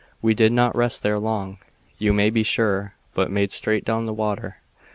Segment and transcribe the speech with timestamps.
[0.19, 1.59] We did not rest there long,
[1.99, 4.57] you may be sure, but made straight down to the water.